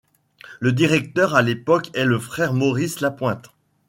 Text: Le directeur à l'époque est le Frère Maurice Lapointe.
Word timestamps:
Le 0.59 0.71
directeur 0.73 1.35
à 1.35 1.43
l'époque 1.43 1.91
est 1.93 2.05
le 2.05 2.17
Frère 2.17 2.53
Maurice 2.53 3.01
Lapointe. 3.01 3.51